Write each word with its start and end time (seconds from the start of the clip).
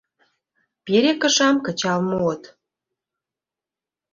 Пире 0.83 1.13
кышам 1.21 1.55
кычал 1.65 1.99
муыт. 2.09 2.43